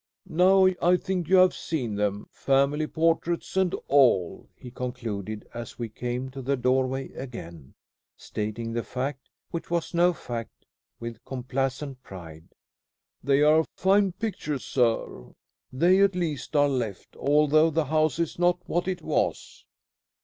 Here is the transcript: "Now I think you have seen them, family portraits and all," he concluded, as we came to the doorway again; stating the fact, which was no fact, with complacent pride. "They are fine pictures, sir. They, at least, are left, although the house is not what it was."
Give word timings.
"Now 0.27 0.65
I 0.81 0.97
think 0.97 1.29
you 1.29 1.35
have 1.35 1.53
seen 1.53 1.93
them, 1.93 2.27
family 2.31 2.87
portraits 2.87 3.55
and 3.55 3.75
all," 3.87 4.49
he 4.55 4.71
concluded, 4.71 5.47
as 5.53 5.77
we 5.77 5.89
came 5.89 6.29
to 6.31 6.41
the 6.41 6.57
doorway 6.57 7.11
again; 7.13 7.75
stating 8.17 8.73
the 8.73 8.81
fact, 8.81 9.29
which 9.51 9.69
was 9.69 9.93
no 9.93 10.11
fact, 10.11 10.65
with 10.99 11.23
complacent 11.23 12.01
pride. 12.01 12.45
"They 13.23 13.43
are 13.43 13.63
fine 13.77 14.13
pictures, 14.13 14.65
sir. 14.65 15.35
They, 15.71 15.99
at 15.99 16.15
least, 16.15 16.55
are 16.55 16.67
left, 16.67 17.15
although 17.15 17.69
the 17.69 17.85
house 17.85 18.17
is 18.17 18.39
not 18.39 18.57
what 18.65 18.87
it 18.87 19.03
was." 19.03 19.65